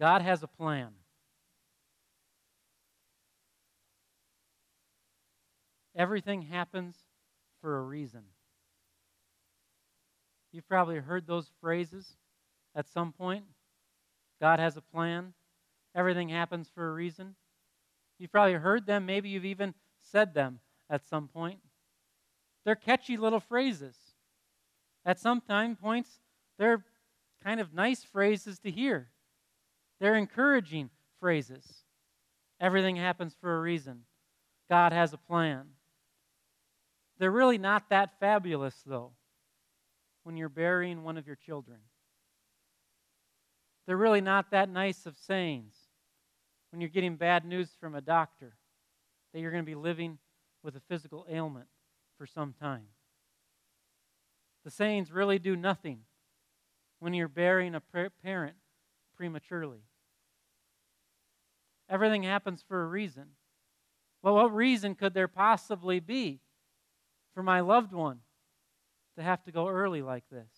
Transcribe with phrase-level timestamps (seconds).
[0.00, 0.88] God has a plan.
[5.96, 6.96] Everything happens
[7.60, 8.22] for a reason.
[10.52, 12.16] You've probably heard those phrases
[12.74, 13.44] at some point.
[14.40, 15.34] God has a plan.
[15.94, 17.34] Everything happens for a reason.
[18.18, 19.06] You've probably heard them.
[19.06, 21.58] Maybe you've even said them at some point.
[22.64, 23.96] They're catchy little phrases.
[25.04, 26.20] At some time points,
[26.58, 26.84] they're
[27.42, 29.08] kind of nice phrases to hear.
[30.00, 30.90] They're encouraging
[31.20, 31.84] phrases.
[32.60, 34.02] Everything happens for a reason.
[34.68, 35.66] God has a plan.
[37.18, 39.12] They're really not that fabulous, though,
[40.22, 41.78] when you're burying one of your children.
[43.86, 45.74] They're really not that nice of sayings
[46.70, 48.54] when you're getting bad news from a doctor
[49.32, 50.18] that you're going to be living
[50.62, 51.66] with a physical ailment
[52.18, 52.88] for some time.
[54.64, 56.00] The sayings really do nothing
[56.98, 57.80] when you're burying a
[58.22, 58.56] parent
[59.16, 59.87] prematurely.
[61.88, 63.26] Everything happens for a reason.
[64.22, 66.40] Well, what reason could there possibly be
[67.34, 68.18] for my loved one
[69.16, 70.50] to have to go early like this?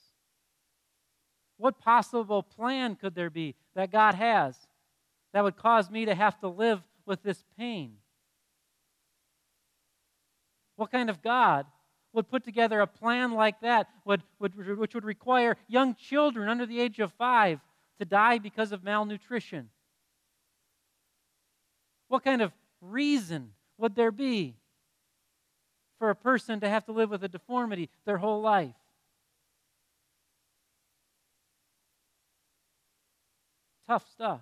[1.56, 4.56] What possible plan could there be that God has
[5.32, 7.96] that would cause me to have to live with this pain?
[10.76, 11.66] What kind of God
[12.12, 16.66] would put together a plan like that, would, would, which would require young children under
[16.66, 17.60] the age of five
[17.98, 19.68] to die because of malnutrition?
[22.10, 24.56] What kind of reason would there be
[26.00, 28.74] for a person to have to live with a deformity their whole life?
[33.86, 34.40] Tough stuff.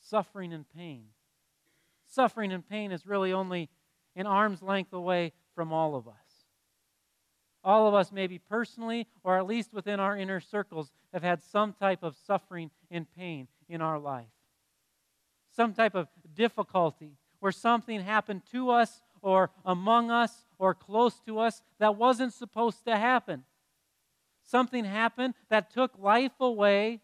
[0.00, 1.08] Suffering and pain.
[2.08, 3.68] Suffering and pain is really only
[4.16, 6.14] an arm's length away from all of us.
[7.62, 11.74] All of us, maybe personally or at least within our inner circles, have had some
[11.74, 14.24] type of suffering and pain in our life.
[15.50, 21.38] Some type of difficulty where something happened to us or among us or close to
[21.38, 23.44] us that wasn't supposed to happen.
[24.42, 27.00] Something happened that took life away,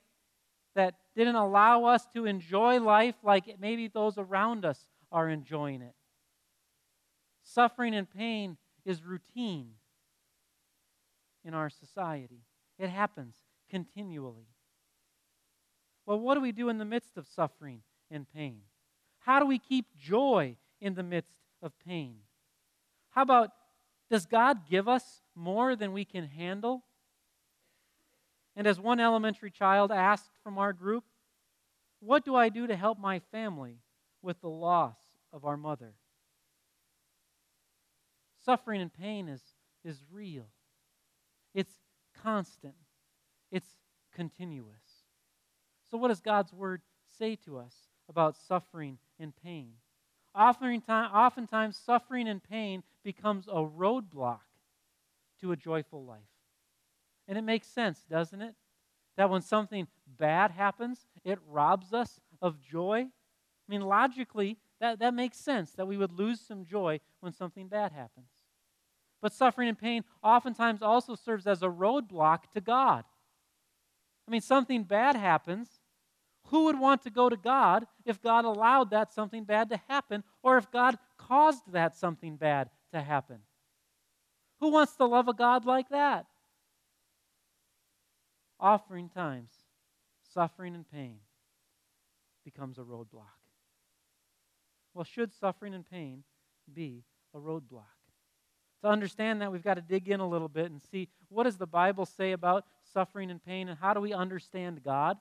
[0.75, 5.95] that didn't allow us to enjoy life like maybe those around us are enjoying it.
[7.43, 9.73] Suffering and pain is routine
[11.45, 12.43] in our society,
[12.79, 13.37] it happens
[13.71, 14.49] continually.
[16.05, 18.61] Well, what do we do in the midst of suffering and pain?
[19.21, 22.19] How do we keep joy in the midst of pain?
[23.11, 23.51] How about
[24.11, 26.85] does God give us more than we can handle?
[28.55, 31.05] And as one elementary child asked from our group,
[32.01, 33.81] what do I do to help my family
[34.23, 34.97] with the loss
[35.33, 35.95] of our mother?
[38.45, 39.43] Suffering and pain is,
[39.85, 40.47] is real,
[41.53, 41.75] it's
[42.23, 42.75] constant,
[43.51, 43.71] it's
[44.15, 45.05] continuous.
[45.91, 46.83] So, what does God's word
[47.19, 47.75] say to us
[48.09, 49.73] about suffering and pain?
[50.35, 54.41] Oftentimes, suffering and pain becomes a roadblock
[55.41, 56.21] to a joyful life.
[57.29, 58.55] And it makes sense, doesn't it?
[59.17, 63.01] That when something bad happens, it robs us of joy.
[63.01, 63.09] I
[63.69, 67.93] mean, logically, that, that makes sense that we would lose some joy when something bad
[67.93, 68.29] happens.
[69.23, 73.05] But suffering and pain oftentimes also serves as a roadblock to God.
[74.29, 75.69] I mean, something bad happens.
[76.47, 80.23] Who would want to go to God if God allowed that something bad to happen
[80.43, 83.39] or if God caused that something bad to happen?
[84.61, 86.27] Who wants to love a God like that?
[88.59, 89.51] Offering times,
[90.33, 91.19] suffering and pain
[92.45, 93.37] becomes a roadblock.
[94.95, 96.23] Well, should suffering and pain
[96.73, 97.83] be a roadblock?
[98.83, 101.57] To understand that, we've got to dig in a little bit and see what does
[101.57, 102.65] the Bible say about
[102.95, 105.19] suffering and pain, and how do we understand God?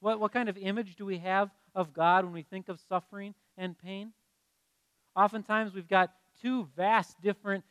[0.00, 3.34] What, what kind of image do we have of God when we think of suffering
[3.56, 4.12] and pain?
[5.16, 7.64] Oftentimes, we've got two vast different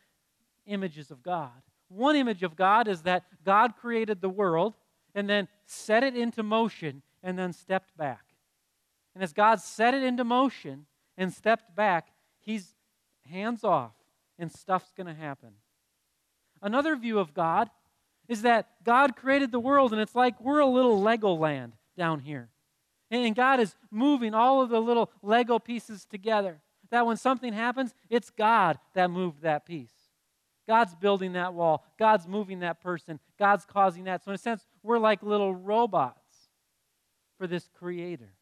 [0.65, 1.51] images of God.
[1.89, 4.73] One image of God is that God created the world
[5.15, 8.25] and then set it into motion and then stepped back.
[9.15, 10.85] And as God set it into motion
[11.17, 12.09] and stepped back,
[12.39, 12.75] He's
[13.29, 13.93] hands off
[14.37, 15.49] and stuff's going to happen.
[16.61, 17.69] Another view of God
[18.27, 22.19] is that God created the world and it's like we're a little Lego land down
[22.19, 22.49] here.
[23.09, 26.61] And God is moving all of the little Lego pieces together.
[26.89, 29.91] That when something happens, it's God that moved that piece.
[30.67, 31.85] God's building that wall.
[31.97, 33.19] God's moving that person.
[33.39, 34.23] God's causing that.
[34.23, 36.19] So, in a sense, we're like little robots
[37.37, 38.33] for this creator.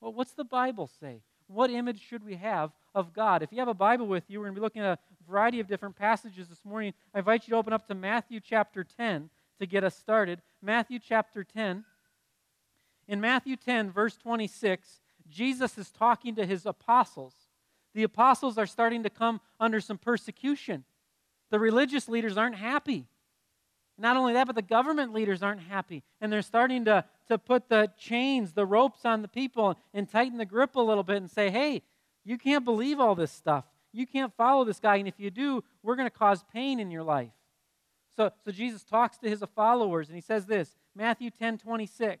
[0.00, 1.22] Well, what's the Bible say?
[1.48, 3.42] What image should we have of God?
[3.42, 5.60] If you have a Bible with you, we're going to be looking at a variety
[5.60, 6.92] of different passages this morning.
[7.14, 9.30] I invite you to open up to Matthew chapter 10
[9.60, 10.42] to get us started.
[10.62, 11.84] Matthew chapter 10.
[13.08, 17.34] In Matthew 10, verse 26, Jesus is talking to his apostles.
[17.94, 20.84] The apostles are starting to come under some persecution.
[21.50, 23.06] The religious leaders aren't happy.
[23.98, 26.02] Not only that, but the government leaders aren't happy.
[26.20, 30.36] And they're starting to, to put the chains, the ropes on the people and tighten
[30.36, 31.82] the grip a little bit and say, hey,
[32.24, 33.64] you can't believe all this stuff.
[33.92, 34.96] You can't follow this guy.
[34.96, 37.32] And if you do, we're going to cause pain in your life.
[38.16, 42.20] So, so Jesus talks to his followers and he says this Matthew 10 26.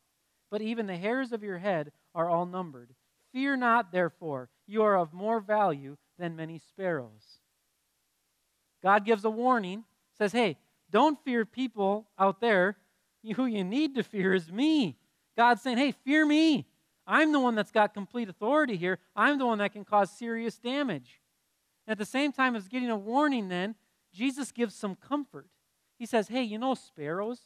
[0.51, 2.93] But even the hairs of your head are all numbered.
[3.31, 7.39] Fear not, therefore, you are of more value than many sparrows.
[8.83, 9.85] God gives a warning
[10.21, 10.57] says, hey,
[10.91, 12.77] don't fear people out there.
[13.35, 14.97] Who you need to fear is me.
[15.35, 16.67] God's saying, hey, fear me.
[17.07, 18.99] I'm the one that's got complete authority here.
[19.15, 21.21] I'm the one that can cause serious damage.
[21.87, 23.75] And at the same time as getting a warning, then,
[24.13, 25.47] Jesus gives some comfort.
[25.97, 27.41] He says, hey, you know sparrows?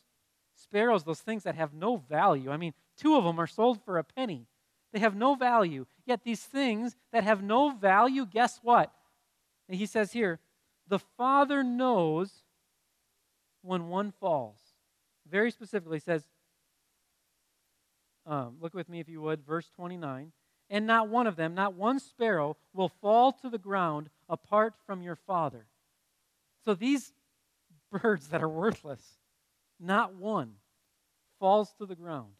[0.53, 2.51] Sparrows, those things that have no value.
[2.51, 4.47] I mean, two of them are sold for a penny.
[4.93, 5.85] They have no value.
[6.05, 8.93] Yet these things that have no value, guess what?
[9.67, 10.39] And he says here,
[10.87, 12.31] the Father knows
[13.61, 14.59] when one falls.
[15.29, 16.23] Very specifically says,
[18.25, 20.31] um, look with me if you would, verse 29.
[20.69, 25.01] And not one of them, not one sparrow, will fall to the ground apart from
[25.01, 25.67] your Father.
[26.63, 27.13] So these
[27.91, 29.01] birds that are worthless,
[29.79, 30.53] not one
[31.39, 32.33] falls to the ground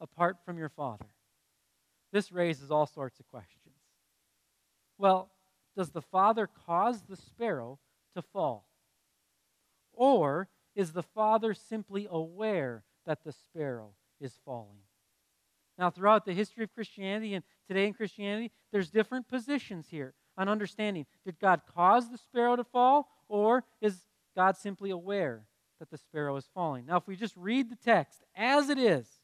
[0.00, 1.06] apart from your Father.
[2.12, 3.74] This raises all sorts of questions.
[4.98, 5.30] Well,
[5.76, 7.78] does the Father cause the sparrow
[8.14, 8.68] to fall?
[9.92, 13.90] Or is the Father simply aware that the sparrow
[14.20, 14.78] is falling?
[15.78, 20.48] Now, throughout the history of Christianity and today in Christianity, there's different positions here on
[20.48, 21.04] understanding.
[21.24, 25.46] Did God cause the sparrow to fall, or is God simply aware
[25.78, 26.86] that the sparrow is falling?
[26.86, 29.15] Now, if we just read the text as it is,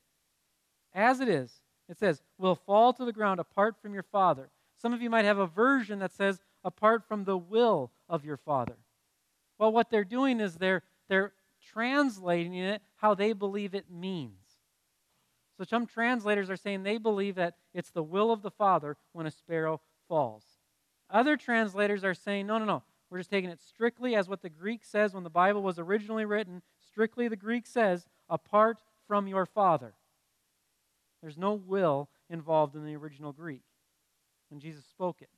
[0.94, 4.50] as it is, it says, will fall to the ground apart from your Father.
[4.76, 8.36] Some of you might have a version that says, apart from the will of your
[8.36, 8.76] Father.
[9.58, 11.32] Well, what they're doing is they're, they're
[11.72, 14.32] translating it how they believe it means.
[15.56, 19.26] So some translators are saying they believe that it's the will of the Father when
[19.26, 20.44] a sparrow falls.
[21.10, 22.82] Other translators are saying, no, no, no.
[23.10, 26.24] We're just taking it strictly as what the Greek says when the Bible was originally
[26.24, 26.62] written.
[26.80, 29.92] Strictly, the Greek says, apart from your Father.
[31.22, 33.62] There's no will involved in the original Greek
[34.50, 35.30] when Jesus spoke it.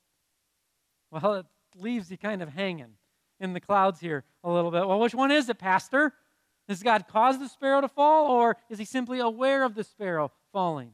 [1.11, 1.45] Well, it
[1.77, 2.97] leaves you kind of hanging
[3.39, 4.87] in the clouds here a little bit.
[4.87, 6.13] Well, which one is it, Pastor?
[6.67, 10.31] Does God cause the sparrow to fall, or is he simply aware of the sparrow
[10.51, 10.93] falling?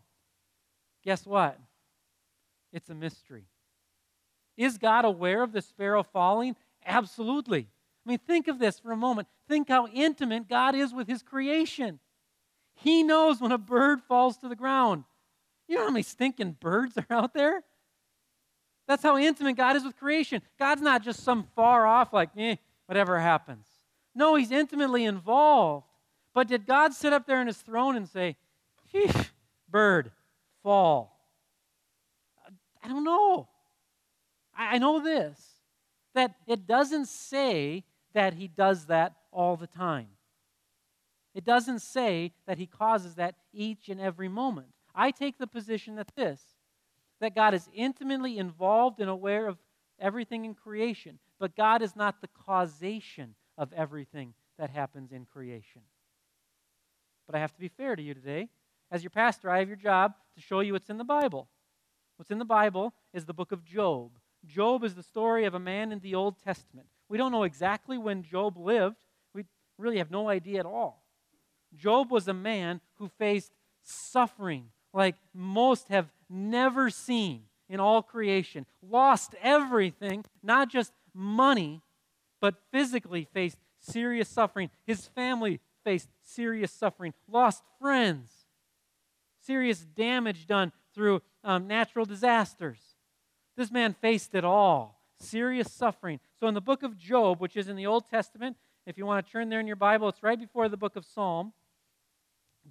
[1.04, 1.58] Guess what?
[2.74, 3.46] It's a mystery.
[4.58, 6.56] Is God aware of the sparrow falling?
[6.86, 7.70] Absolutely.
[8.06, 9.28] I mean, think of this for a moment.
[9.48, 12.00] Think how intimate God is with his creation.
[12.76, 15.04] He knows when a bird falls to the ground.
[15.68, 17.64] You know how many stinking birds are out there?
[18.88, 20.42] That's how intimate God is with creation.
[20.60, 22.56] God's not just some far off, like, eh,
[22.88, 23.66] whatever happens.
[24.14, 25.86] No, He's intimately involved.
[26.34, 28.36] But did God sit up there in His throne and say,
[29.70, 30.12] bird,
[30.64, 31.18] fall?
[32.84, 33.48] I don't know.
[34.58, 35.40] I know this
[36.14, 40.08] that it doesn't say that He does that all the time.
[41.34, 44.68] It doesn't say that He causes that each and every moment.
[44.94, 46.42] I take the position that this
[47.22, 49.60] that God is intimately involved and aware of
[50.00, 55.84] everything in creation, but God is not the causation of everything that happens in creation.
[57.28, 58.50] But I have to be fair to you today.
[58.90, 61.48] As your pastor, I have your job to show you what's in the Bible.
[62.18, 64.12] What's in the Bible is the book of Job.
[64.46, 66.88] Job is the story of a man in the Old Testament.
[67.08, 68.98] We don't know exactly when Job lived,
[69.34, 69.46] we
[69.78, 71.01] really have no idea at all.
[71.76, 73.52] Job was a man who faced
[73.84, 81.82] suffering like most have never seen in all creation, lost everything, not just money,
[82.42, 84.70] but physically faced serious suffering.
[84.86, 88.32] His family faced serious suffering, lost friends,
[89.46, 92.80] serious damage done through um, natural disasters.
[93.56, 96.20] This man faced it all serious suffering.
[96.40, 99.26] So, in the book of Job, which is in the Old Testament, if you want
[99.26, 101.54] to turn there in your Bible, it's right before the book of Psalm.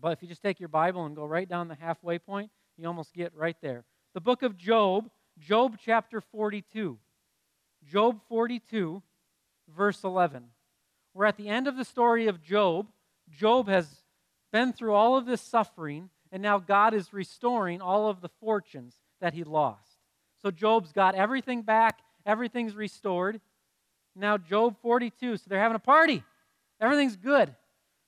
[0.00, 2.86] But if you just take your Bible and go right down the halfway point, you
[2.86, 3.84] almost get right there.
[4.14, 6.98] The book of Job, Job chapter 42.
[7.86, 9.02] Job 42,
[9.68, 10.44] verse 11.
[11.14, 12.88] We're at the end of the story of Job.
[13.30, 13.86] Job has
[14.52, 18.96] been through all of this suffering, and now God is restoring all of the fortunes
[19.20, 19.98] that he lost.
[20.42, 23.40] So Job's got everything back, everything's restored.
[24.16, 26.24] Now, Job 42, so they're having a party.
[26.80, 27.54] Everything's good.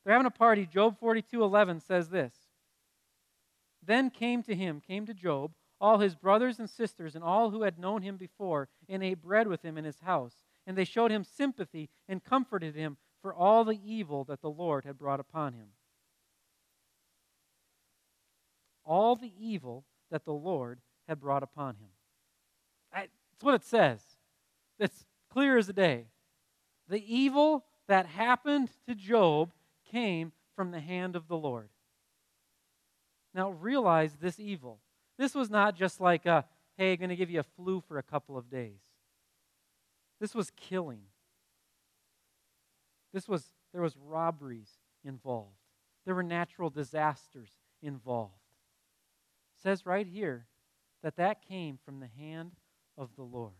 [0.04, 0.66] They're having a party.
[0.66, 2.34] Job 42:11 says this
[3.82, 7.62] Then came to him, came to Job, all his brothers and sisters, and all who
[7.62, 10.44] had known him before, and ate bread with him in his house.
[10.66, 14.84] And they showed him sympathy and comforted him for all the evil that the Lord
[14.84, 15.68] had brought upon him.
[18.84, 21.88] All the evil that the Lord had brought upon him.
[22.92, 23.08] That's
[23.42, 24.00] what it says.
[24.78, 26.06] It's clear as the day.
[26.88, 29.52] The evil that happened to Job
[29.92, 31.68] came from the hand of the Lord.
[33.34, 34.78] Now realize this evil.
[35.18, 36.44] This was not just like a,
[36.76, 38.80] hey, I'm going to give you a flu for a couple of days.
[40.20, 41.02] This was killing.
[43.12, 44.70] This was there was robberies
[45.04, 45.56] involved.
[46.04, 47.50] There were natural disasters
[47.82, 48.34] involved.
[49.56, 50.46] It says right here
[51.02, 52.52] that that came from the hand
[52.96, 53.52] of the Lord.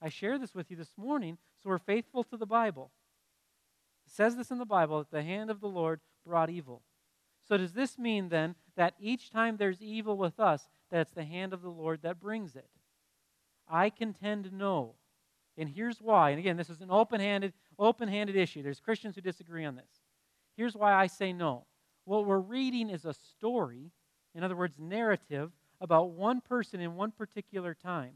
[0.00, 2.90] I share this with you this morning so we're faithful to the Bible.
[4.08, 6.80] It says this in the Bible that the hand of the Lord brought evil.
[7.46, 11.24] So, does this mean then that each time there's evil with us, that it's the
[11.24, 12.70] hand of the Lord that brings it?
[13.68, 14.94] I contend no.
[15.58, 16.30] And here's why.
[16.30, 18.62] And again, this is an open-handed, open-handed issue.
[18.62, 20.00] There's Christians who disagree on this.
[20.56, 21.66] Here's why I say no.
[22.06, 23.92] What we're reading is a story,
[24.34, 28.14] in other words, narrative about one person in one particular time.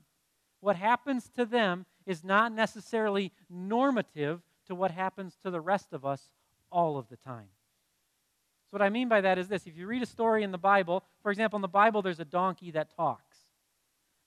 [0.60, 6.04] What happens to them is not necessarily normative to what happens to the rest of
[6.04, 6.30] us
[6.70, 7.48] all of the time.
[8.64, 10.58] So, what I mean by that is this if you read a story in the
[10.58, 13.38] Bible, for example, in the Bible, there's a donkey that talks.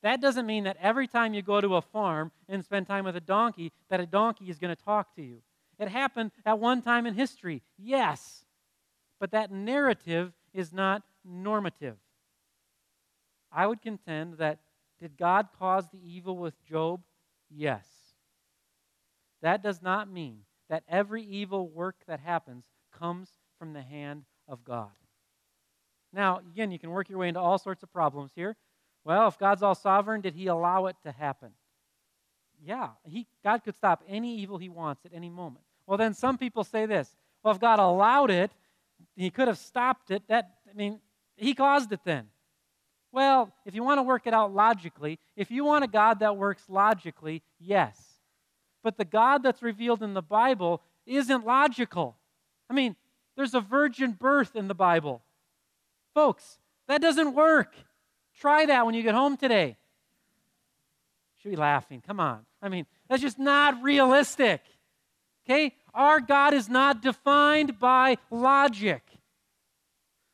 [0.03, 3.15] That doesn't mean that every time you go to a farm and spend time with
[3.15, 5.41] a donkey, that a donkey is going to talk to you.
[5.79, 8.45] It happened at one time in history, yes,
[9.19, 11.97] but that narrative is not normative.
[13.51, 14.59] I would contend that
[14.99, 17.01] did God cause the evil with Job?
[17.49, 17.87] Yes.
[19.45, 24.63] That does not mean that every evil work that happens comes from the hand of
[24.63, 24.89] God.
[26.11, 28.55] Now, again, you can work your way into all sorts of problems here.
[29.03, 31.51] Well, if God's all sovereign, did he allow it to happen?
[32.59, 35.63] Yeah, he, God could stop any evil he wants at any moment.
[35.85, 38.49] Well, then some people say this well, if God allowed it,
[39.15, 40.23] he could have stopped it.
[40.27, 40.99] That, I mean,
[41.37, 42.29] he caused it then.
[43.11, 46.35] Well, if you want to work it out logically, if you want a God that
[46.35, 48.04] works logically, yes.
[48.85, 52.17] But the God that's revealed in the Bible isn't logical.
[52.69, 52.95] I mean,
[53.35, 55.23] there's a virgin birth in the Bible.
[56.13, 57.73] Folks, that doesn't work.
[58.39, 59.77] Try that when you get home today.
[61.41, 62.03] Should be laughing.
[62.05, 62.45] Come on.
[62.61, 64.61] I mean, that's just not realistic.
[65.49, 65.73] Okay?
[65.95, 69.01] Our God is not defined by logic.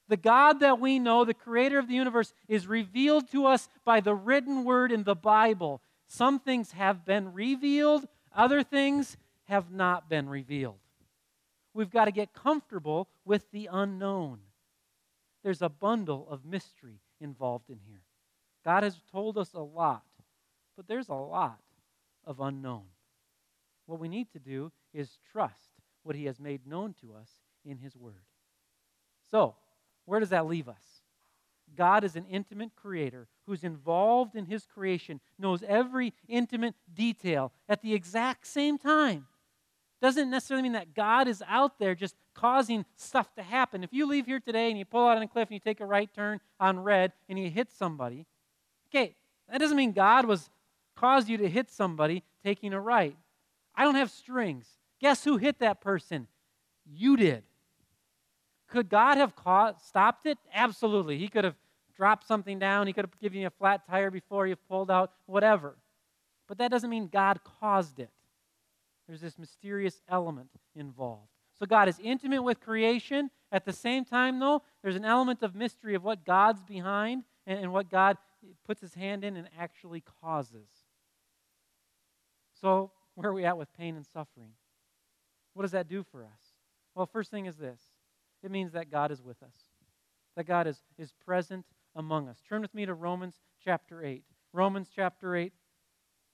[0.10, 4.02] The God that we know, the creator of the universe, is revealed to us by
[4.02, 5.82] the written word in the Bible.
[6.06, 10.80] Some things have been revealed, other things have not been revealed.
[11.74, 14.40] We've got to get comfortable with the unknown.
[15.44, 18.04] There's a bundle of mystery involved in here.
[18.64, 20.04] God has told us a lot,
[20.76, 21.60] but there's a lot
[22.26, 22.84] of unknown.
[23.86, 25.72] What we need to do is trust
[26.04, 27.30] what He has made known to us
[27.66, 28.24] in His Word.
[29.30, 29.56] So,
[30.06, 31.01] where does that leave us?
[31.76, 37.82] God is an intimate creator who's involved in his creation, knows every intimate detail at
[37.82, 39.28] the exact same time.
[40.02, 43.84] Doesn't necessarily mean that God is out there just causing stuff to happen.
[43.84, 45.80] If you leave here today and you pull out on a cliff and you take
[45.80, 48.26] a right turn on red and you hit somebody,
[48.90, 49.16] okay,
[49.50, 50.50] that doesn't mean God was
[50.96, 53.16] caused you to hit somebody taking a right.
[53.76, 54.68] I don't have strings.
[55.00, 56.28] Guess who hit that person?
[56.86, 57.44] You did.
[58.68, 60.38] Could God have caught, stopped it?
[60.54, 61.18] Absolutely.
[61.18, 61.56] He could have
[62.02, 62.88] dropped something down.
[62.88, 65.76] He could have given you a flat tire before you pulled out, whatever.
[66.48, 68.10] But that doesn't mean God caused it.
[69.08, 71.30] There's this mysterious element involved.
[71.60, 73.30] So God is intimate with creation.
[73.52, 77.60] At the same time, though, there's an element of mystery of what God's behind and,
[77.60, 78.18] and what God
[78.66, 80.70] puts his hand in and actually causes.
[82.60, 84.54] So, where are we at with pain and suffering?
[85.54, 86.56] What does that do for us?
[86.96, 87.80] Well, first thing is this
[88.42, 89.54] it means that God is with us,
[90.36, 91.64] that God is, is present
[91.96, 92.42] among us.
[92.48, 94.24] Turn with me to Romans chapter 8.
[94.54, 95.54] Romans chapter 8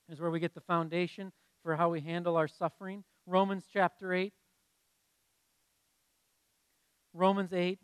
[0.10, 1.32] is where we get the foundation
[1.64, 3.04] for how we handle our suffering.
[3.26, 4.34] Romans chapter 8.
[7.14, 7.80] Romans 8.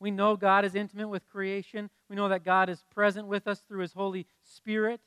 [0.00, 1.90] We know God is intimate with creation.
[2.08, 5.00] We know that God is present with us through His Holy Spirit.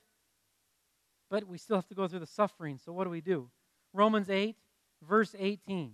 [1.29, 2.79] But we still have to go through the suffering.
[2.83, 3.49] So what do we do?
[3.93, 4.55] Romans 8,
[5.07, 5.93] verse 18.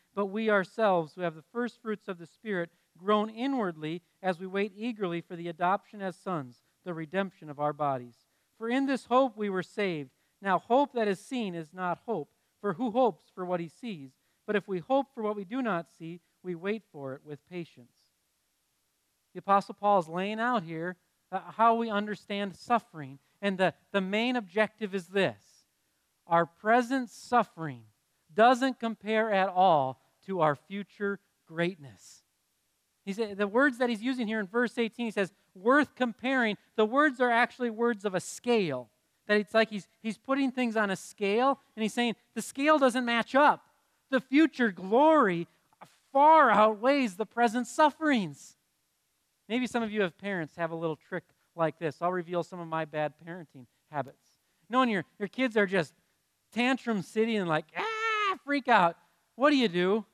[0.15, 4.47] but we ourselves, who have the first fruits of the Spirit, groan inwardly as we
[4.47, 8.15] wait eagerly for the adoption as sons, the redemption of our bodies.
[8.57, 10.11] For in this hope we were saved.
[10.41, 14.11] Now, hope that is seen is not hope, for who hopes for what he sees?
[14.45, 17.47] But if we hope for what we do not see, we wait for it with
[17.49, 17.93] patience.
[19.33, 20.97] The Apostle Paul is laying out here
[21.31, 23.19] uh, how we understand suffering.
[23.41, 25.41] And the, the main objective is this
[26.27, 27.83] our present suffering
[28.33, 32.23] doesn't compare at all to our future greatness.
[33.05, 36.57] He said, the words that he's using here in verse 18, he says, worth comparing.
[36.75, 38.89] The words are actually words of a scale.
[39.27, 42.77] That it's like he's, he's putting things on a scale, and he's saying the scale
[42.77, 43.65] doesn't match up.
[44.09, 45.47] The future glory
[46.11, 48.57] far outweighs the present sufferings.
[49.47, 51.23] Maybe some of you have parents have a little trick
[51.55, 51.97] like this.
[52.01, 54.23] I'll reveal some of my bad parenting habits.
[54.69, 55.93] Knowing your, your kids are just
[56.53, 57.83] tantrum city and like, ah,
[58.43, 58.97] freak out.
[59.35, 60.05] What do you do?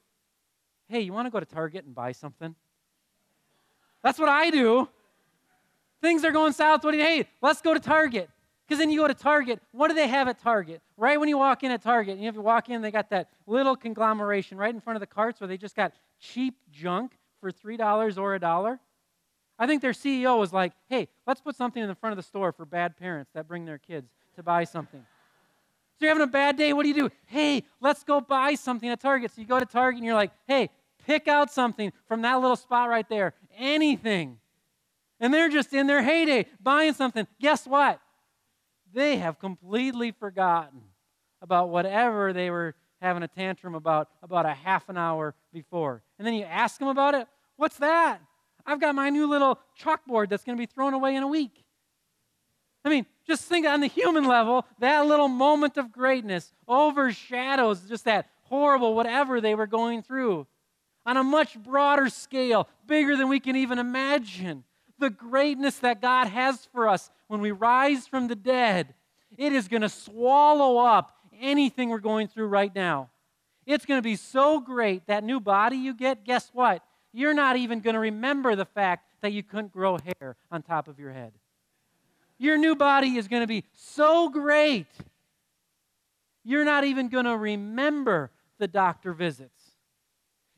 [0.87, 2.55] Hey, you want to go to Target and buy something?
[4.03, 4.87] That's what I do.
[6.01, 6.83] Things are going south.
[6.83, 8.29] What do you, hey, let's go to Target.
[8.67, 9.61] Because then you go to Target.
[9.71, 10.81] What do they have at Target?
[10.97, 13.29] Right when you walk in at Target, you if you walk in, they got that
[13.45, 17.51] little conglomeration right in front of the carts where they just got cheap junk for
[17.51, 18.79] $3 or a dollar.
[19.59, 22.23] I think their CEO was like, hey, let's put something in the front of the
[22.23, 25.03] store for bad parents that bring their kids to buy something.
[25.97, 27.09] So you're having a bad day, what do you do?
[27.25, 29.31] Hey, let's go buy something at Target.
[29.31, 30.69] So you go to Target and you're like, hey,
[31.07, 33.33] pick out something from that little spot right there.
[33.57, 34.37] Anything.
[35.19, 37.25] And they're just in their heyday buying something.
[37.41, 37.99] Guess what?
[38.93, 40.81] They have completely forgotten
[41.41, 46.03] about whatever they were having a tantrum about about a half an hour before.
[46.17, 47.27] And then you ask them about it.
[47.55, 48.21] What's that?
[48.65, 51.63] I've got my new little chalkboard that's going to be thrown away in a week.
[52.85, 58.05] I mean, just think on the human level, that little moment of greatness overshadows just
[58.05, 60.47] that horrible whatever they were going through.
[61.05, 64.63] On a much broader scale, bigger than we can even imagine,
[64.99, 68.93] the greatness that God has for us when we rise from the dead,
[69.37, 73.09] it is going to swallow up anything we're going through right now.
[73.65, 76.81] It's going to be so great that new body you get, guess what?
[77.17, 80.87] you're not even going to remember the fact that you couldn't grow hair on top
[80.87, 81.33] of your head.
[82.39, 84.87] Your new body is going to be so great,
[86.43, 89.51] you're not even going to remember the doctor visits.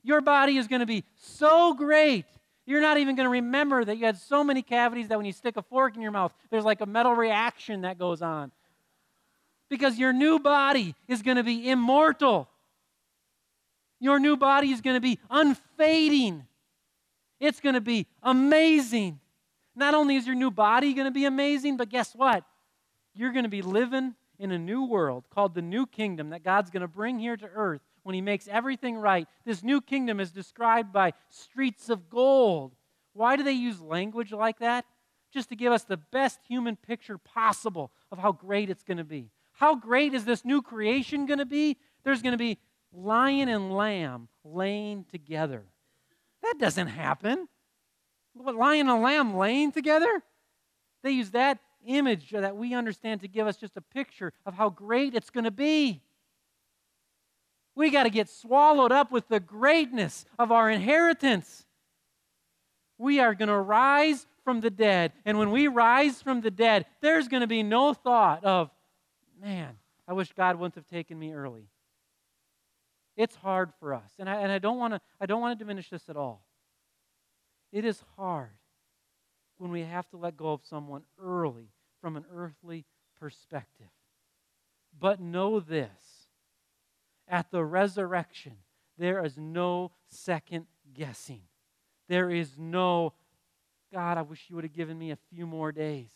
[0.03, 2.25] Your body is going to be so great,
[2.65, 5.31] you're not even going to remember that you had so many cavities that when you
[5.31, 8.51] stick a fork in your mouth, there's like a metal reaction that goes on.
[9.69, 12.47] Because your new body is going to be immortal.
[13.99, 16.45] Your new body is going to be unfading.
[17.39, 19.19] It's going to be amazing.
[19.79, 22.43] Not only is your new body going to be amazing, but guess what?
[23.15, 26.69] You're going to be living in a new world called the new kingdom that God's
[26.69, 29.25] going to bring here to earth when He makes everything right.
[29.45, 32.75] This new kingdom is described by streets of gold.
[33.13, 34.83] Why do they use language like that?
[35.33, 39.05] Just to give us the best human picture possible of how great it's going to
[39.05, 39.31] be.
[39.53, 41.77] How great is this new creation going to be?
[42.03, 42.57] There's going to be
[42.91, 45.63] lion and lamb laying together.
[46.43, 47.47] That doesn't happen.
[48.33, 50.23] What, lion and lamb laying together?
[51.03, 54.69] They use that image that we understand to give us just a picture of how
[54.69, 56.01] great it's going to be.
[57.75, 61.65] We got to get swallowed up with the greatness of our inheritance.
[62.97, 65.13] We are going to rise from the dead.
[65.25, 68.69] And when we rise from the dead, there's going to be no thought of,
[69.41, 71.69] man, I wish God wouldn't have taken me early.
[73.15, 74.11] It's hard for us.
[74.17, 76.41] And I, and I don't want to I don't want to diminish this at all.
[77.71, 78.49] It is hard
[79.57, 81.69] when we have to let go of someone early
[82.01, 82.85] from an earthly
[83.19, 83.89] perspective.
[84.97, 86.27] But know this
[87.27, 88.53] at the resurrection,
[88.97, 91.41] there is no second guessing.
[92.07, 93.13] There is no,
[93.93, 96.09] God, I wish you would have given me a few more days.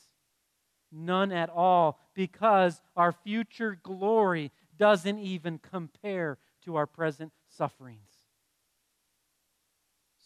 [0.91, 8.09] None at all, because our future glory doesn't even compare to our present sufferings.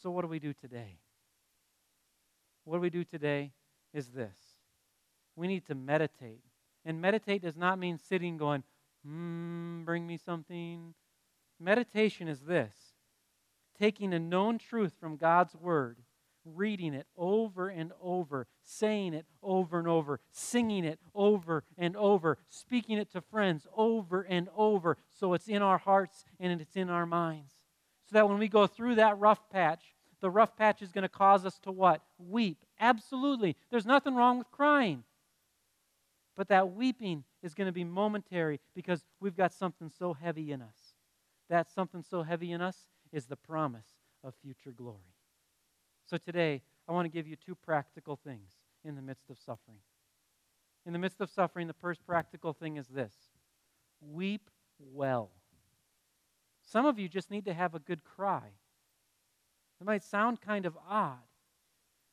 [0.02, 1.00] So, what do we do today?
[2.68, 3.54] What we do today
[3.94, 4.36] is this
[5.38, 6.42] we need to meditate.
[6.84, 8.64] And meditate does not mean sitting going,
[9.06, 10.94] hmm, bring me something.
[11.60, 12.76] Meditation is this
[13.80, 16.00] taking a known truth from God's Word,
[16.44, 22.38] reading it over and over, saying it over and over, singing it over and over,
[22.50, 26.90] speaking it to friends over and over, so it's in our hearts and it's in
[26.90, 27.54] our minds.
[28.10, 29.84] So that when we go through that rough patch,
[30.22, 32.02] the rough patch is going to cause us to what?
[32.18, 32.58] Weep.
[32.80, 33.56] Absolutely.
[33.70, 35.04] There's nothing wrong with crying.
[36.36, 40.62] But that weeping is going to be momentary because we've got something so heavy in
[40.62, 40.96] us.
[41.50, 43.88] That something so heavy in us is the promise
[44.24, 45.16] of future glory.
[46.06, 48.52] So today, I want to give you two practical things
[48.84, 49.80] in the midst of suffering.
[50.86, 53.14] In the midst of suffering, the first practical thing is this
[54.00, 54.50] weep
[54.94, 55.32] well.
[56.64, 58.52] Some of you just need to have a good cry.
[59.80, 61.20] It might sound kind of odd.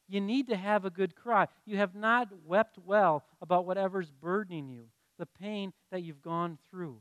[0.07, 1.48] You need to have a good cry.
[1.64, 4.85] You have not wept well about whatever's burdening you,
[5.18, 7.00] the pain that you've gone through.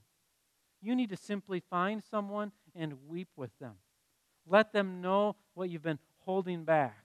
[0.82, 3.76] You need to simply find someone and weep with them.
[4.46, 7.04] Let them know what you've been holding back.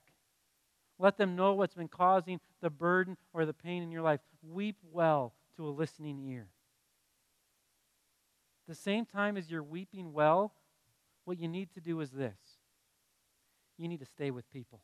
[0.98, 4.20] Let them know what's been causing the burden or the pain in your life.
[4.42, 6.48] Weep well to a listening ear.
[8.66, 10.52] The same time as you're weeping well,
[11.24, 12.38] what you need to do is this
[13.78, 14.80] you need to stay with people.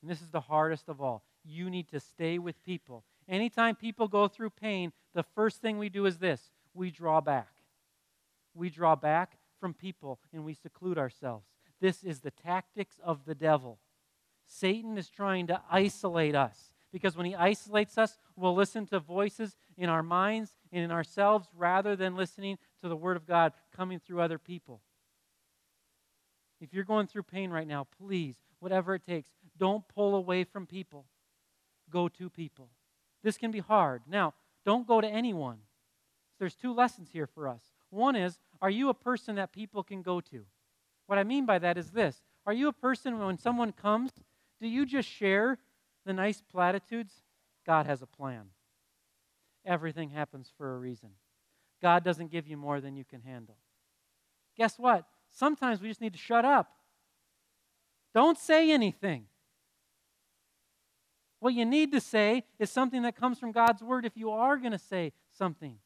[0.00, 1.24] And this is the hardest of all.
[1.44, 3.04] You need to stay with people.
[3.28, 7.48] Anytime people go through pain, the first thing we do is this we draw back
[8.54, 11.46] we draw back from people and we seclude ourselves.
[11.80, 13.78] This is the tactics of the devil.
[14.46, 19.56] Satan is trying to isolate us because when he isolates us, we'll listen to voices
[19.76, 23.98] in our minds and in ourselves rather than listening to the Word of God coming
[23.98, 24.80] through other people.
[26.62, 30.64] If you're going through pain right now, please, whatever it takes, don't pull away from
[30.64, 31.06] people.
[31.90, 32.68] Go to people.
[33.24, 34.02] This can be hard.
[34.08, 35.58] Now, don't go to anyone.
[36.38, 37.62] There's two lessons here for us.
[37.90, 40.44] One is, are you a person that people can go to?
[41.08, 44.12] What I mean by that is this Are you a person when someone comes,
[44.60, 45.58] do you just share
[46.06, 47.22] the nice platitudes?
[47.66, 48.50] God has a plan.
[49.66, 51.10] Everything happens for a reason.
[51.80, 53.56] God doesn't give you more than you can handle.
[54.56, 55.06] Guess what?
[55.32, 56.70] Sometimes we just need to shut up.
[58.14, 59.24] Don't say anything.
[61.40, 64.56] What you need to say is something that comes from God's word if you are
[64.56, 65.78] going to say something.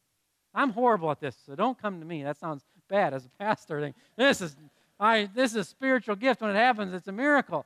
[0.52, 2.22] I'm horrible at this, so don't come to me.
[2.24, 3.92] That sounds bad as a pastor.
[4.16, 4.56] This is,
[4.98, 6.40] I, this is a spiritual gift.
[6.40, 7.64] When it happens, it's a miracle.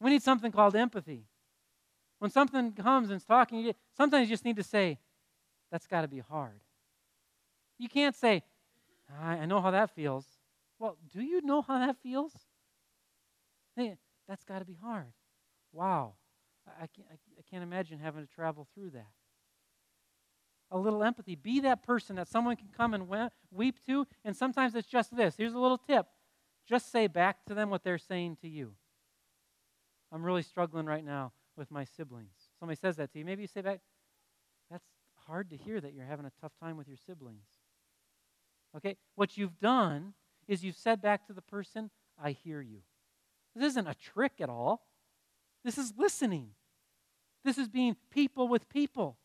[0.00, 1.24] We need something called empathy.
[2.18, 4.98] When something comes and it's talking, sometimes you just need to say,
[5.70, 6.60] that's got to be hard.
[7.78, 8.42] You can't say,
[9.20, 10.26] I know how that feels.
[10.82, 12.32] Well, do you know how that feels?
[13.76, 15.12] Hey, that's got to be hard.
[15.72, 16.14] Wow.
[16.66, 19.06] I can't, I can't imagine having to travel through that
[20.72, 21.36] a little empathy.
[21.36, 23.06] Be that person that someone can come and
[23.52, 24.06] weep to.
[24.24, 25.36] And sometimes it's just this.
[25.36, 26.06] Here's a little tip
[26.68, 28.72] just say back to them what they're saying to you.
[30.10, 32.32] I'm really struggling right now with my siblings.
[32.58, 33.24] Somebody says that to you.
[33.24, 33.80] Maybe you say back,
[34.70, 34.86] that's
[35.26, 37.46] hard to hear that you're having a tough time with your siblings.
[38.76, 38.96] Okay?
[39.14, 40.14] What you've done
[40.52, 41.90] is you've said back to the person,
[42.22, 42.80] I hear you.
[43.56, 44.86] This isn't a trick at all.
[45.64, 46.50] This is listening.
[47.42, 49.16] This is being people with people.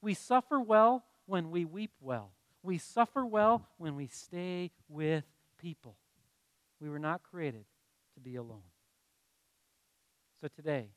[0.00, 2.32] We suffer well when we weep well.
[2.62, 5.24] We suffer well when we stay with
[5.60, 5.96] people.
[6.80, 7.66] We were not created
[8.14, 8.70] to be alone.
[10.40, 10.88] So today,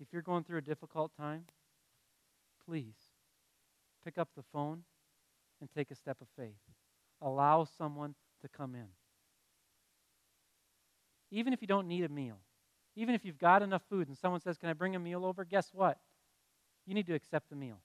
[0.00, 1.44] if you're going through a difficult time,
[2.66, 2.96] please
[4.04, 4.82] pick up the phone
[5.60, 6.60] and take a step of faith.
[7.22, 8.88] Allow someone to come in.
[11.30, 12.38] Even if you don't need a meal,
[12.96, 15.44] even if you've got enough food and someone says, Can I bring a meal over?
[15.44, 15.98] Guess what?
[16.86, 17.78] You need to accept the meal.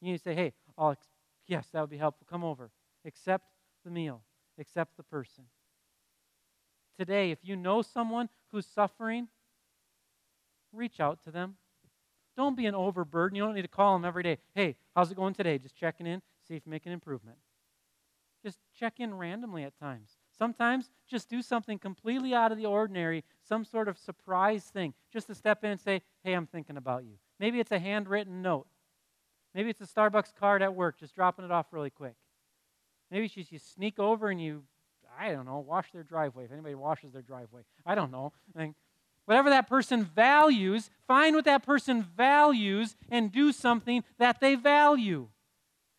[0.00, 1.08] You need to say, hey, I'll ex-
[1.46, 2.26] yes, that would be helpful.
[2.28, 2.70] Come over.
[3.04, 3.44] Accept
[3.84, 4.22] the meal,
[4.58, 5.44] accept the person.
[6.98, 9.28] Today, if you know someone who's suffering,
[10.72, 11.56] reach out to them.
[12.36, 13.36] Don't be an overburden.
[13.36, 14.38] You don't need to call them every day.
[14.54, 15.58] Hey, how's it going today?
[15.58, 17.38] Just checking in, see if you make an improvement.
[18.46, 20.18] Just check in randomly at times.
[20.38, 25.26] Sometimes just do something completely out of the ordinary, some sort of surprise thing, just
[25.26, 27.14] to step in and say, Hey, I'm thinking about you.
[27.40, 28.68] Maybe it's a handwritten note.
[29.52, 32.14] Maybe it's a Starbucks card at work, just dropping it off really quick.
[33.10, 34.62] Maybe you, you sneak over and you,
[35.18, 36.44] I don't know, wash their driveway.
[36.44, 38.32] If anybody washes their driveway, I don't know.
[38.56, 38.74] I
[39.24, 45.30] whatever that person values, find what that person values and do something that they value.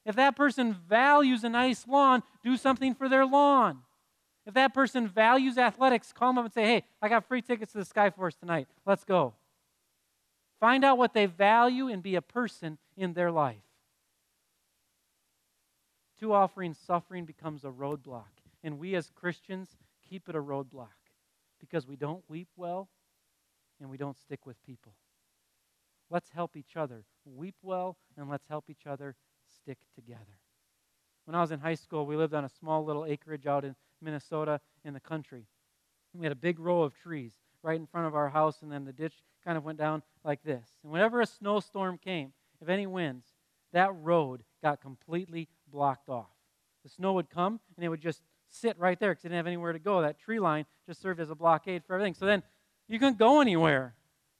[0.07, 3.79] If that person values a nice lawn, do something for their lawn.
[4.45, 7.73] If that person values athletics, call them up and say, hey, I got free tickets
[7.73, 8.69] to the Skyforce tonight.
[8.85, 9.33] Let's go.
[10.61, 13.57] Find out what they value and be a person in their life.
[16.17, 18.23] Too often, suffering becomes a roadblock.
[18.63, 19.75] And we as Christians
[20.09, 20.87] keep it a roadblock
[21.59, 22.87] because we don't weep well
[23.81, 24.93] and we don't stick with people.
[26.09, 29.17] Let's help each other weep well and let's help each other
[29.67, 30.21] stick together.
[31.25, 33.75] When I was in high school, we lived on a small little acreage out in
[34.01, 35.45] Minnesota in the country.
[36.13, 38.85] We had a big row of trees right in front of our house, and then
[38.85, 40.63] the ditch kind of went down like this.
[40.83, 43.25] And whenever a snowstorm came, if any winds,
[43.73, 46.31] that road got completely blocked off.
[46.83, 49.47] The snow would come, and it would just sit right there because it didn't have
[49.47, 50.01] anywhere to go.
[50.01, 52.13] That tree line just served as a blockade for everything.
[52.13, 52.41] So then
[52.87, 53.95] you couldn't go anywhere.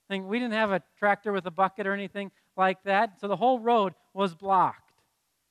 [0.08, 3.60] We didn't have a tractor with a bucket or anything like that, so the whole
[3.60, 4.87] road was blocked.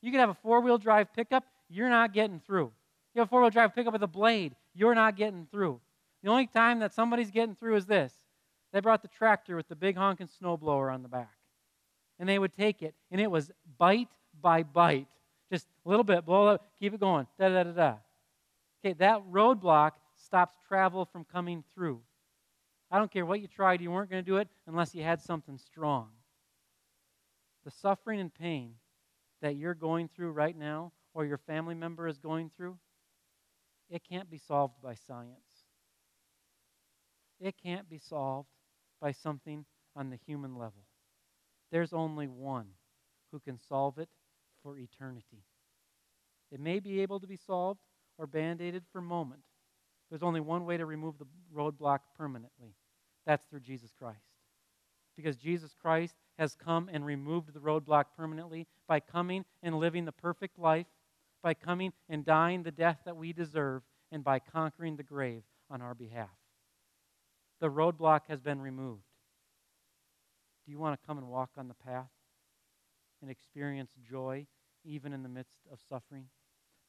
[0.08, 2.72] You could have a four wheel drive pickup, you're not getting through.
[3.14, 5.82] You have a four wheel drive pickup with a blade, you're not getting through.
[6.24, 8.14] The only time that somebody's getting through is this
[8.72, 11.36] they brought the tractor with the big honking snowblower on the back.
[12.20, 14.08] And they would take it, and it was bite
[14.42, 15.10] by bite.
[15.52, 17.28] Just a little bit, blow it, keep it going.
[17.38, 17.96] Da da da da.
[18.80, 22.00] Okay, that roadblock stops travel from coming through.
[22.90, 25.20] I don't care what you tried, you weren't going to do it unless you had
[25.22, 26.08] something strong.
[27.66, 28.76] The suffering and pain
[29.42, 32.78] that you're going through right now or your family member is going through,
[33.90, 35.66] it can't be solved by science.
[37.40, 38.50] It can't be solved
[39.02, 40.84] by something on the human level.
[41.72, 42.68] There's only one
[43.32, 44.10] who can solve it
[44.64, 45.44] for eternity.
[46.52, 47.82] It may be able to be solved
[48.18, 49.42] or band aided for a moment.
[50.10, 52.76] There's only one way to remove the roadblock permanently
[53.26, 54.24] that's through Jesus Christ.
[55.16, 60.12] Because Jesus Christ has come and removed the roadblock permanently by coming and living the
[60.12, 60.88] perfect life,
[61.42, 65.82] by coming and dying the death that we deserve, and by conquering the grave on
[65.82, 66.30] our behalf.
[67.60, 69.02] The roadblock has been removed.
[70.66, 72.10] Do you want to come and walk on the path
[73.22, 74.46] and experience joy
[74.86, 76.26] even in the midst of suffering?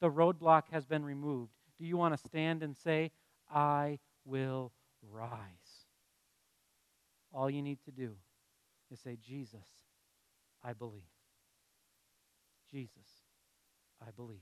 [0.00, 1.52] The roadblock has been removed.
[1.78, 3.12] Do you want to stand and say,
[3.52, 4.72] I will
[5.11, 5.87] rise?
[7.32, 8.16] All you need to do
[8.90, 9.66] is say, Jesus,
[10.64, 11.03] I believe.
[12.70, 13.09] Jesus,
[14.07, 14.38] I believe.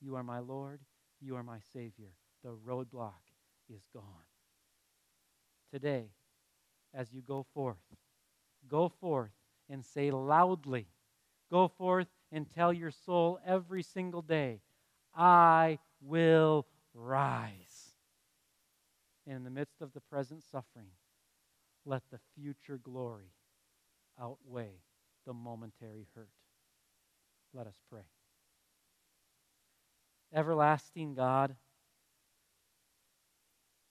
[0.00, 0.80] You are my Lord.
[1.20, 2.12] You are my Savior.
[2.42, 3.12] The roadblock
[3.72, 4.04] is gone.
[5.72, 6.06] Today,
[6.94, 7.76] as you go forth,
[8.68, 9.30] go forth
[9.68, 10.86] and say loudly,
[11.50, 14.60] go forth and tell your soul every single day,
[15.14, 17.94] I will rise.
[19.26, 20.90] And in the midst of the present suffering,
[21.84, 23.32] let the future glory
[24.20, 24.80] outweigh
[25.26, 26.30] the momentary hurt.
[27.54, 28.02] Let us pray.
[30.32, 31.56] Everlasting God,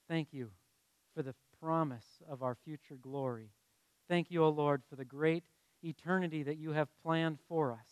[0.08, 0.50] thank you
[1.14, 3.50] for the promise of our future glory.
[4.08, 5.44] Thank you, O Lord, for the great
[5.82, 7.88] eternity that you have planned for us.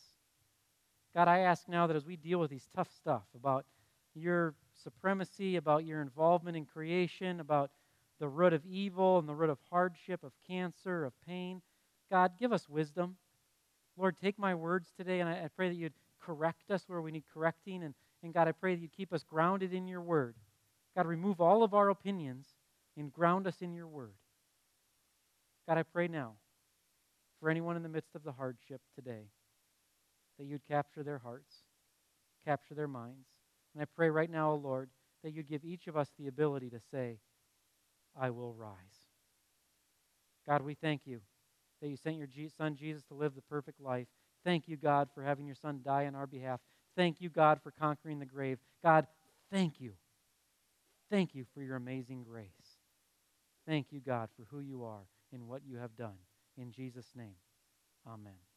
[1.15, 3.67] God, I ask now that as we deal with these tough stuff about
[4.15, 7.71] your supremacy, about your involvement in creation, about
[8.21, 11.61] the root of evil and the root of hardship, of cancer, of pain,
[12.11, 13.17] God, give us wisdom.
[13.97, 17.11] Lord, take my words today, and I, I pray that you'd correct us where we
[17.11, 17.83] need correcting.
[17.83, 20.37] And, and God, I pray that you'd keep us grounded in your word.
[20.97, 22.47] God, remove all of our opinions
[22.97, 24.15] and ground us in your word.
[25.67, 26.35] God, I pray now
[27.41, 29.29] for anyone in the midst of the hardship today
[30.39, 31.57] that you'd capture their hearts,
[32.45, 33.27] capture their minds.
[33.75, 34.89] And I pray right now, O Lord,
[35.23, 37.19] that you'd give each of us the ability to say,
[38.19, 39.07] I will rise.
[40.47, 41.21] God, we thank you
[41.81, 44.07] that you sent your son Jesus to live the perfect life.
[44.45, 46.61] Thank you, God, for having your son die on our behalf.
[46.97, 48.59] Thank you, God, for conquering the grave.
[48.83, 49.07] God,
[49.53, 49.93] thank you.
[51.11, 52.79] Thank you for your amazing grace.
[53.67, 56.19] Thank you, God, for who you are and what you have done.
[56.57, 57.37] In Jesus' name,
[58.07, 58.48] amen.